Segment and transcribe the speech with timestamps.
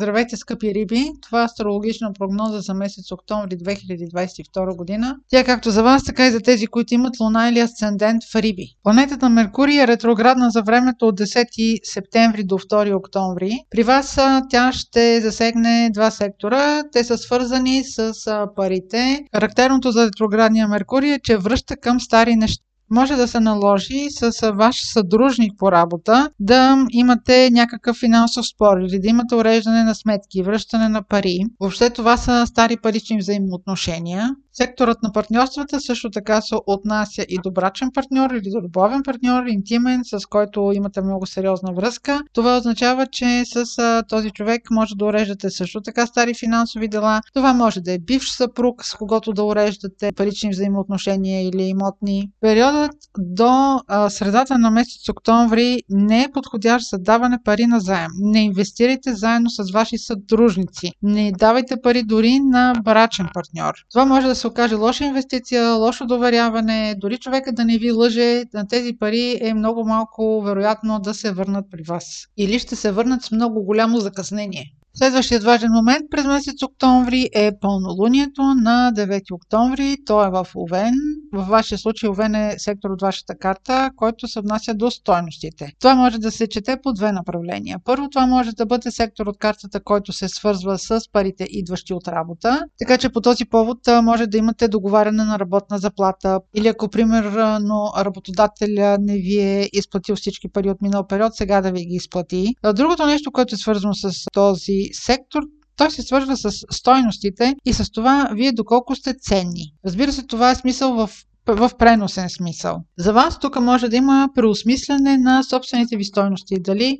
[0.00, 1.12] Здравейте, скъпи риби!
[1.22, 5.16] Това е астрологична прогноза за месец октомври 2022 година.
[5.30, 8.66] Тя както за вас, така и за тези, които имат луна или асцендент в риби.
[8.82, 13.58] Планетата Меркурий е ретроградна за времето от 10 септември до 2 октомври.
[13.70, 14.18] При вас
[14.50, 16.82] тя ще засегне два сектора.
[16.92, 18.12] Те са свързани с
[18.56, 19.24] парите.
[19.34, 24.52] Характерното за ретроградния Меркурий е, че връща към стари неща може да се наложи с
[24.52, 30.42] ваш съдружник по работа да имате някакъв финансов спор или да имате уреждане на сметки,
[30.42, 31.38] връщане на пари.
[31.60, 34.30] Въобще това са стари парични взаимоотношения.
[34.58, 39.46] Секторът на партньорствата също така се отнася и до брачен партньор или до любовен партньор,
[39.46, 42.20] интимен, с който имате много сериозна връзка.
[42.32, 47.20] Това означава, че с този човек може да уреждате също така стари финансови дела.
[47.34, 52.30] Това може да е бивш съпруг, с когото да уреждате парични взаимоотношения или имотни.
[52.40, 58.10] Периодът до а, средата на месец октомври не е подходящ за даване пари на заем.
[58.20, 60.92] Не инвестирайте заедно с ваши съдружници.
[61.02, 63.74] Не давайте пари дори на брачен партньор.
[63.92, 68.44] Това може да се окаже лоша инвестиция, лошо доверяване, дори човека да не ви лъже,
[68.54, 72.26] на тези пари е много малко вероятно да се върнат при вас.
[72.36, 74.64] Или ще се върнат с много голямо закъснение.
[74.98, 79.96] Следващият важен момент през месец октомври е пълнолунието на 9 октомври.
[80.06, 80.94] То е в Овен.
[81.32, 85.72] В вашия случай Овен е сектор от вашата карта, който се отнася до стойностите.
[85.80, 87.78] Това може да се чете по две направления.
[87.84, 92.08] Първо, това може да бъде сектор от картата, който се свързва с парите, идващи от
[92.08, 92.64] работа.
[92.78, 96.40] Така че по този повод може да имате договаряне на работна заплата.
[96.54, 101.72] Или ако, примерно, работодателя не ви е изплатил всички пари от минал период, сега да
[101.72, 102.54] ви ги изплати.
[102.74, 105.42] Другото нещо, което е свързано с този сектор,
[105.76, 109.72] той се свързва с стойностите и с това вие доколко сте ценни.
[109.86, 111.10] Разбира се, това е смисъл в
[111.54, 112.82] в преносен смисъл.
[112.98, 116.60] За вас тук може да има преосмислене на собствените ви стойности.
[116.60, 116.98] Дали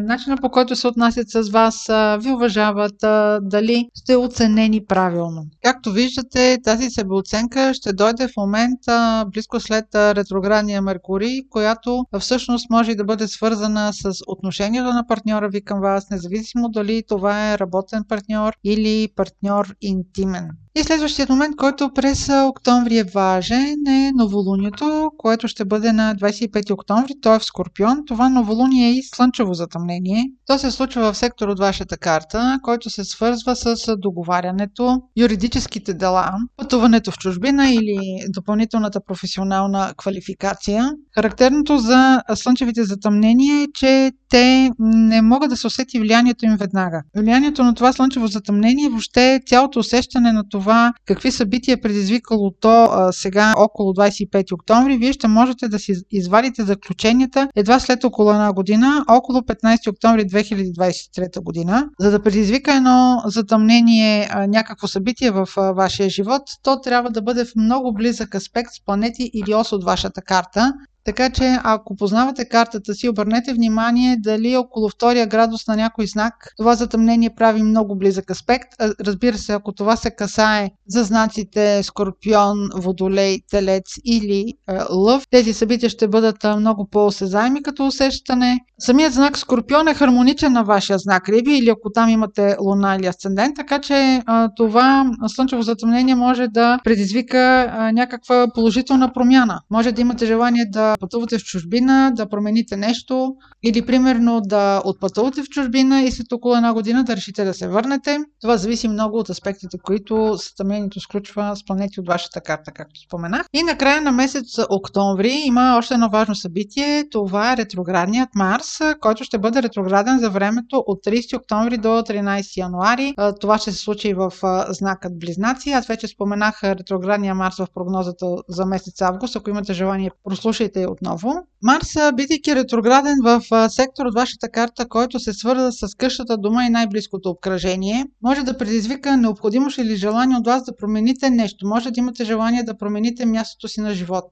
[0.00, 1.86] начина по който се отнасят с вас,
[2.22, 2.94] ви уважават,
[3.42, 5.42] дали сте оценени правилно.
[5.64, 12.94] Както виждате, тази себеоценка ще дойде в момента близко след ретроградния Меркурий, която всъщност може
[12.94, 18.04] да бъде свързана с отношението на партньора ви към вас, независимо дали това е работен
[18.08, 20.48] партньор или партньор интимен.
[20.76, 26.70] И следващият момент, който през октомври е важен е новолунието, което ще бъде на 25
[26.70, 27.12] октомври.
[27.22, 28.02] То е в Скорпион.
[28.06, 30.24] Това новолуние е и слънчево затъмнение.
[30.46, 36.30] То се случва в сектор от вашата карта, който се свързва с договарянето, юридическите дела,
[36.56, 37.98] пътуването в чужбина или
[38.28, 40.90] допълнителната професионална квалификация.
[41.14, 47.02] Характерното за слънчевите затъмнения е, че те не могат да се усети влиянието им веднага.
[47.16, 52.84] Влиянието на това слънчево затъмнение, въобще цялото усещане на това какви събития е предизвикало то
[52.84, 58.30] а, сега около 25 октомври, вие ще можете да си извадите заключенията едва след около
[58.30, 61.88] една година, около 15 октомври 2023 година.
[62.00, 67.56] За да предизвика едно затъмнение, някакво събитие в вашия живот, то трябва да бъде в
[67.56, 70.72] много близък аспект с планети или ос от вашата карта.
[71.08, 76.34] Така че, ако познавате картата си, обърнете внимание дали около втория градус на някой знак
[76.56, 78.68] това затъмнение прави много близък аспект.
[79.06, 85.52] Разбира се, ако това се касае за знаците Скорпион, Водолей, Телец или е, Лъв, тези
[85.52, 88.58] събития ще бъдат много по-осезаеми като усещане.
[88.78, 93.06] Самият знак Скорпион е хармоничен на вашия знак Риби или ако там имате Луна или
[93.06, 94.22] Асцендент, така че е,
[94.56, 99.60] това слънчево затъмнение може да предизвика е, някаква положителна промяна.
[99.70, 105.42] Може да имате желание да пътувате в чужбина, да промените нещо или примерно да отпътувате
[105.42, 108.18] в чужбина и след около една година да решите да се върнете.
[108.40, 113.46] Това зависи много от аспектите, които сътъмнението сключва с планети от вашата карта, както споменах.
[113.52, 117.04] И накрая на месец октомври има още едно важно събитие.
[117.10, 122.56] Това е ретроградният Марс, който ще бъде ретрограден за времето от 30 октомври до 13
[122.56, 123.14] януари.
[123.40, 124.32] Това ще се случи в
[124.68, 125.70] знакът Близнаци.
[125.70, 129.36] Аз вече споменах ретроградния Марс в прогнозата за месец август.
[129.36, 131.34] Ако имате желание, прослушайте отново.
[131.62, 136.70] Марс, бидейки ретрограден в сектор от вашата карта, който се свърза с къщата, дома и
[136.70, 141.66] най-близкото обкръжение, може да предизвика необходимост или желание от вас да промените нещо.
[141.66, 144.24] Може да имате желание да промените мястото си на живот.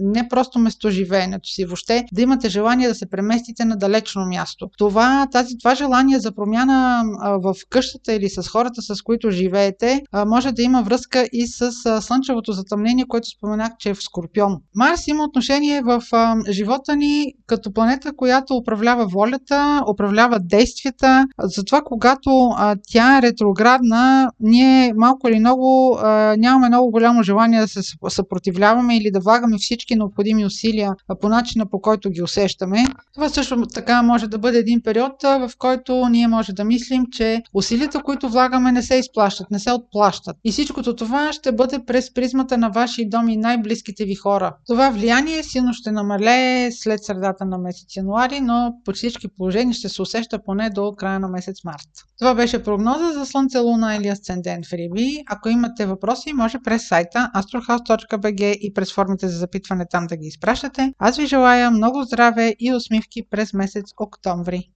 [0.00, 4.68] Не просто местоживеенето си, въобще да имате желание да се преместите на далечно място.
[4.78, 7.04] Това, тази, това желание за промяна
[7.42, 12.52] в къщата или с хората, с които живеете, може да има връзка и с слънчевото
[12.52, 14.56] затъмнение, което споменах, че е в Скорпион.
[14.74, 21.26] Марс има отношение отношение в а, живота ни като планета, която управлява волята, управлява действията.
[21.38, 27.60] Затова, когато а, тя е ретроградна, ние малко или много а, нямаме много голямо желание
[27.60, 32.22] да се съпротивляваме или да влагаме всички необходими усилия а, по начина по който ги
[32.22, 32.84] усещаме.
[33.14, 37.04] Това също така може да бъде един период, а, в който ние може да мислим,
[37.12, 40.36] че усилията, които влагаме, не се изплащат, не се отплащат.
[40.44, 44.54] И всичкото това ще бъде през призмата на ваши доми и най-близките ви хора.
[44.66, 49.88] Това влияние силно ще намалее след средата на месец януари, но по всички положения ще
[49.88, 51.88] се усеща поне до края на месец март.
[52.18, 55.22] Това беше прогноза за Слънце, Луна или Асцендент в Риби.
[55.30, 60.26] Ако имате въпроси, може през сайта astrohouse.bg и през формите за запитване там да ги
[60.26, 60.92] изпращате.
[60.98, 64.68] Аз ви желая много здраве и усмивки през месец октомври.